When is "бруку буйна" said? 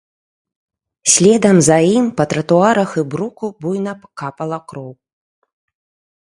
3.11-3.93